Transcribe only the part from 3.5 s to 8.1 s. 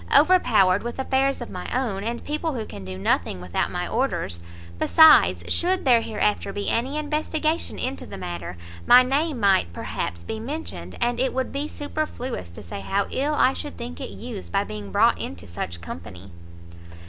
my orders. Besides, should there hereafter be any investigation into